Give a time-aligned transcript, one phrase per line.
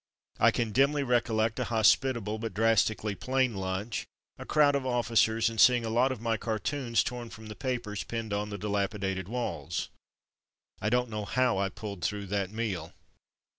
[0.39, 4.07] I can dimly recol lect a hospitable but drastically plain lunch,
[4.39, 8.03] a crowd of officers, and seeing a lot of my cartoons torn from the papers
[8.03, 9.89] pinned on the dilapidated walls.
[10.81, 12.93] I don't know how I pulled through that meal.